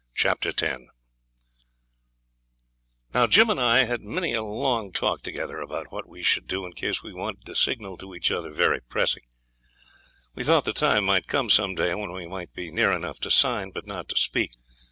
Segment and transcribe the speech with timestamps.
[0.15, 0.87] Chapter 10
[3.13, 6.47] Now Jim and I had had many a long talk together about what we should
[6.47, 9.21] do in case we wanted to signal to each other very pressing.
[10.33, 13.29] We thought the time might come some day when we might be near enough to
[13.29, 14.53] sign, but not to speak.